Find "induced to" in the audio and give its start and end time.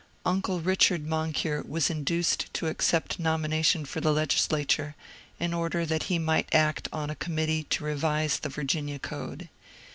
1.91-2.65